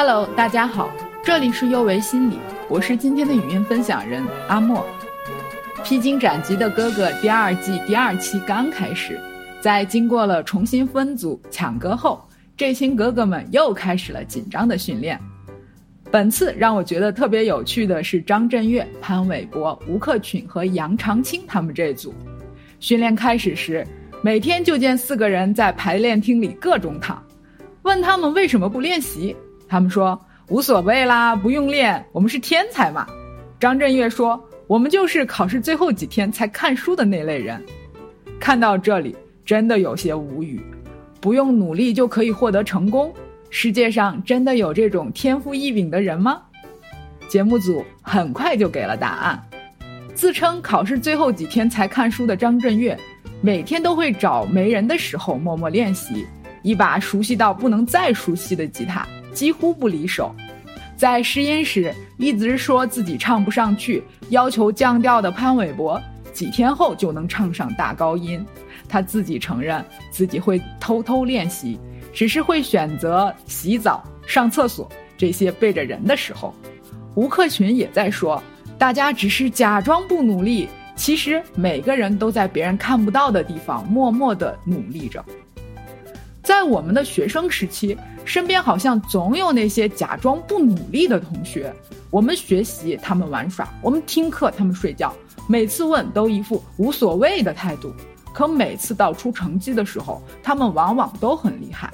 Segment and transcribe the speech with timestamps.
[0.00, 0.88] Hello，大家好，
[1.24, 4.86] 这里是优维心理，我是今天的语音分享人阿莫。
[5.82, 9.18] 披荆斩棘的哥哥第二季第二期刚开始，
[9.60, 12.24] 在经过了重新分组抢歌后，
[12.56, 15.18] 这群哥哥们又开始了紧张的训练。
[16.12, 22.14] 本次让我觉得特别有趣的是张震岳、潘玮柏、吴克群和杨长青他们这组。
[22.78, 23.84] 训练开始时，
[24.22, 27.20] 每天就见四个人在排练厅里各种躺，
[27.82, 29.34] 问他们为什么不练习。
[29.68, 30.18] 他们说
[30.48, 33.06] 无所谓啦，不用练，我们是天才嘛。
[33.60, 37.62] 张震岳说：“我们就是考试最后几天才看书的那类人。”
[38.40, 40.60] 看到这里，真的有些无语。
[41.20, 43.12] 不用努力就可以获得成功，
[43.50, 46.40] 世界上真的有这种天赋异禀的人吗？
[47.28, 49.42] 节目组很快就给了答案。
[50.14, 52.98] 自称考试最后几天才看书的张震岳，
[53.42, 56.26] 每天都会找没人的时候默默练习
[56.62, 59.06] 一把熟悉到不能再熟悉的吉他。
[59.38, 60.34] 几乎不离手，
[60.96, 68.44] 在试音时一直说自己唱不上去，要求降调的潘玮柏，几天后就能唱上大高音。
[68.88, 71.78] 他自己承认自己会偷偷练习，
[72.12, 76.52] 只是会选择洗澡、上厕所这些背着人的时候。
[77.14, 78.42] 吴克群也在说，
[78.76, 85.24] 大家只是假装不努力，其实每个人都在别人看不到的地方默默的努力着。
[86.48, 91.70] 在我们的学生时期，身边好像总有那些假装不努力的同学。
[92.08, 95.14] 我们学习，他们玩耍；我们听课，他们睡觉。
[95.46, 97.92] 每次问，都一副无所谓的态度。
[98.32, 101.92] 可每次到出成绩的时候，他们往往都很厉害。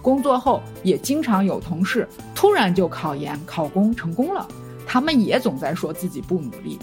[0.00, 4.46] 工作后，也经常有同事突然就考研考公成功了，
[4.86, 6.78] 他们也总在说自己不努力。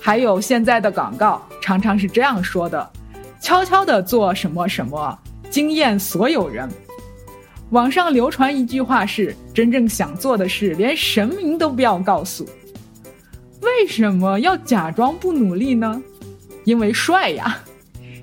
[0.00, 2.90] 还有现在的广告，常常是这样说的
[3.38, 5.18] ：“悄悄的做什么什么。”
[5.56, 6.68] 惊艳所有人。
[7.70, 12.46] 网上流传一句话是：“真正想做的事，连神明都不要告诉。”
[13.62, 16.02] 为什么要假装不努力呢？
[16.64, 17.58] 因为帅呀！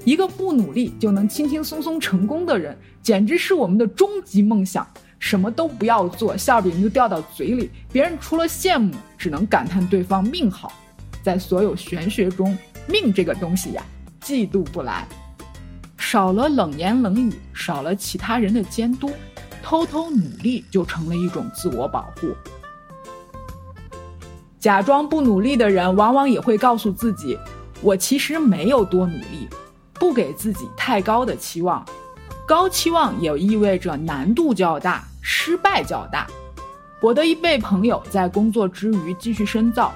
[0.06, 4.88] 一个不努力就能轻轻松松成功的人，简直是我们的终极梦想。
[5.18, 10.72] 什么都不要做，馅饼就掉到嘴里，别人除了羡慕，只能感叹对方命好。
[11.24, 12.56] 在所有玄学中，
[12.86, 13.84] 命这个东西呀，
[14.22, 15.08] 嫉妒不来。
[16.14, 19.10] 少了冷言冷语，少了其他人的监督，
[19.64, 22.36] 偷偷努力就成了一种自我保护。
[24.60, 27.36] 假装不努力的人，往往也会告诉自己
[27.82, 29.50] ：“我其实没有多努力。”
[30.00, 31.84] 不给自己太高的期望，
[32.48, 36.28] 高期望也意味着难度较大，失败较大。
[37.02, 39.92] 我的一位朋友在工作之余继续深造，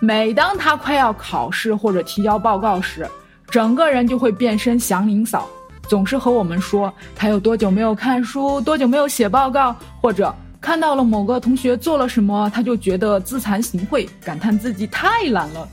[0.00, 3.08] 每当他快要考试或者提交报告时，
[3.54, 5.48] 整个人就会变身祥林嫂，
[5.88, 15.68] 总是和我们说他有多久没有看书，多久没有写报告，或者看到了某个同学做了什么，他就觉得自惭形秽，感叹自己太懒了。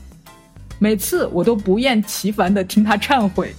[0.78, 3.52] 每次我都不厌其烦地听他忏悔，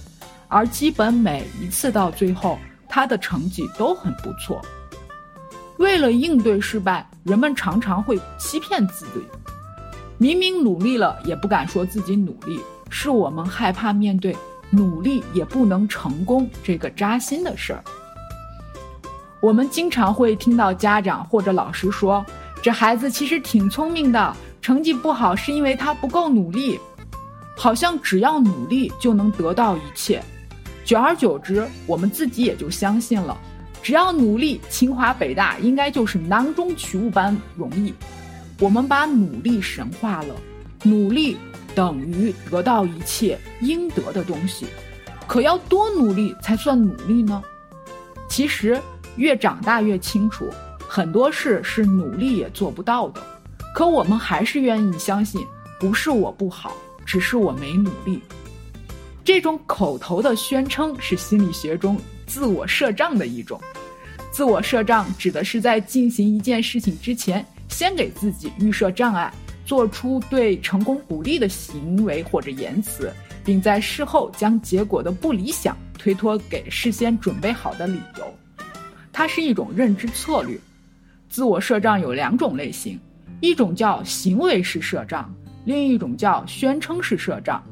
[0.48, 2.58] 而基本每一次到最后，
[2.88, 4.58] 他的成绩都很不错。
[5.76, 9.20] 为了应对失败，人们常常会欺骗自己，
[10.18, 12.60] 明明努力了，也不敢说自己努力。
[12.90, 14.36] 是我们害怕面对
[14.70, 17.82] 努力也不能成功这个扎心的事儿。
[19.40, 22.24] 我们经常会听到家长或者老师说
[22.62, 26.78] ：“这孩子其实挺聪明的，成绩不好是因为他不够努力。”
[27.56, 30.22] 好像只要努力就能得到一切。
[30.84, 33.36] 久而久之，我们自己也就相信了：
[33.82, 37.94] 只要努力，清华北大应该就是囊中取物般容易。
[38.58, 40.34] 我们把努力神化了，
[40.82, 41.36] 努力。
[41.74, 44.64] 等于得到一切应得的东西，
[45.26, 47.42] 可要多努力才算努力呢？
[48.28, 48.80] 其实
[49.16, 50.48] 越长大越清楚，
[50.86, 53.20] 很多事是努力也做不到的。
[53.74, 55.44] 可我们还是愿意相信，
[55.80, 56.72] 不是我不好，
[57.04, 58.20] 只是我没努力。
[59.24, 63.60] 这种口头的宣称是心理学中自我设障的一种。
[64.30, 69.32] 自我设障指的是在进行一件事情之前，先给自己预设障碍。
[69.66, 73.10] 做出对成功不利的行为或者言辞，
[73.42, 78.34] 并在事后将结果的不理想推脱给事先准备好的理由，
[79.10, 80.58] 它是一种认知策略。
[81.30, 83.00] 自我设障有两种类型，
[83.40, 85.34] 一种叫行为式设障，
[85.64, 87.64] 另一种叫宣称式设障。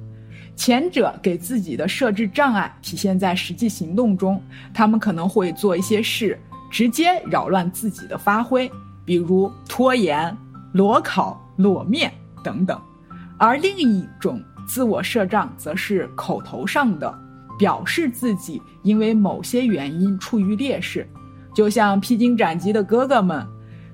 [0.57, 6.41] 前者给自己的设置障碍体现在实际行动中，他们可能会做一些事，
[6.71, 8.71] 直接扰乱自己的发挥，
[9.05, 10.37] 比如拖延、
[10.73, 11.39] 裸考。
[11.57, 12.11] 裸面
[12.43, 12.81] 等等，
[13.37, 17.15] 而另一种自我设障则是口头上的，
[17.59, 21.07] 表示自己因为某些原因处于劣势，
[21.55, 23.47] 就像披荆斩棘的哥哥们，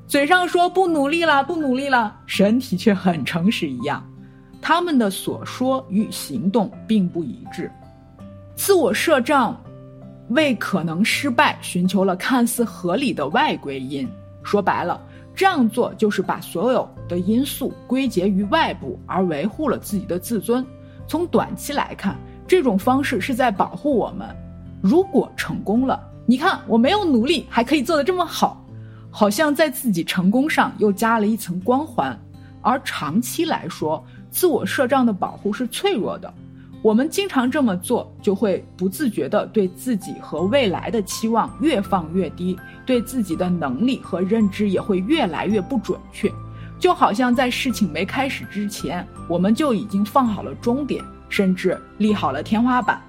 [0.06, 4.02] 嘴上说不努力了，不努力了，身体却很诚实一样。
[4.62, 7.70] 他们的所说与行动并不一致，
[8.54, 9.60] 自我设障，
[10.28, 14.08] 为可能失败寻求了看似合理的外归因。
[14.48, 14.98] 说白了，
[15.34, 20.64] 这样做就是把所有的因素归结于外部，而维护了自己的自尊。
[21.06, 22.16] 从短期来看，
[22.46, 24.26] 这种方式是在保护我们。
[24.80, 28.64] 如果成功了，你看我没有努力还可以做得这么好，
[29.10, 32.18] 好像在自己成功上又加了一层光环。
[32.62, 36.32] 而长期来说，自我设障的保护是脆弱的，
[36.80, 46.32] 我们经常这么做，就会不自觉地对自己和未来的期望越放越低，对自己的能力和认知也会越来越不准确，
[46.78, 53.00] 就好像在事情没开始之前，我们就已经放好了终点，甚至立好了天花板。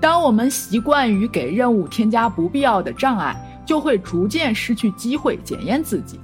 [0.00, 6.18] 当我们习惯于给任务添加不必要的障碍，就会逐渐失去机会检验自己，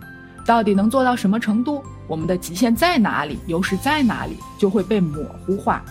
[0.44, 1.80] 到底能做到什么程度。
[2.08, 5.84] 我们的极限在哪里，优势在哪里，就会被模糊化。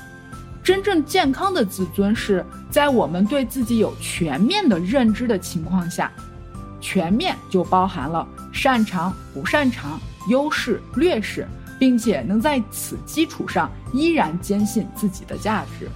[0.65, 6.11] 真正健康的自尊是在我们对自己有全面的认知的情况下，
[6.81, 11.47] 全面就包含了擅长、不擅长、优势、劣势，
[11.77, 15.87] 并且能在此基础上依然坚信自己的价值。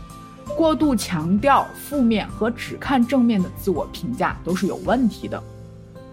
[0.55, 5.41] 过度强调负面和只看正面的自我评价都是有问题的。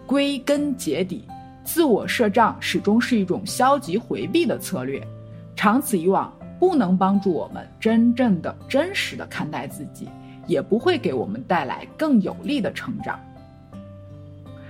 [0.06, 1.23] 归根结底。
[1.62, 5.06] 自我设障始终是一种消极回避的策略，
[5.56, 10.08] 长此以往，不能帮助我们真正的、真实的看待自己，
[10.47, 13.20] 也不会给我们带来更有力的成长。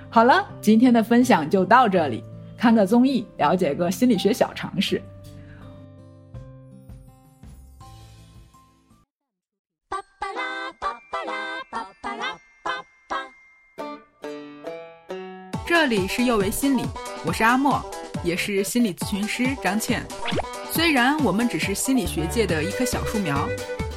[0.08, 2.24] 好了，今天的分享就到这里，
[2.56, 5.02] 看个综艺，了解个心理学小常识。
[15.66, 16.82] 这里是幼为心理，
[17.24, 17.84] 我是阿莫，
[18.24, 20.02] 也是心理咨询师张倩。
[20.72, 23.48] 虽然我们只是心理学界的一棵小树苗，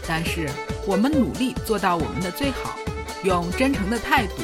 [0.07, 0.49] 但是
[0.87, 2.77] 我们努力做到我们的最好，
[3.23, 4.43] 用真诚的态度、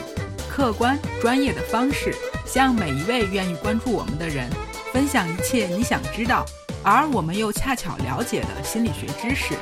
[0.49, 2.13] 客观专业的方式，
[2.45, 4.49] 向每一位愿意关注我们的人
[4.91, 6.45] 分享一切你想知道，
[6.83, 9.55] 而我们又恰巧了解的心理学知识。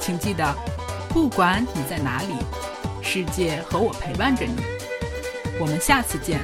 [0.00, 0.54] 请记得，
[1.08, 2.34] 不管你在哪里，
[3.02, 4.54] 世界和我陪伴着你。
[5.58, 6.38] 我们下次见。